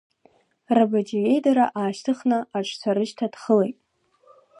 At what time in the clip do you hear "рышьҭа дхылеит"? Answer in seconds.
2.95-3.77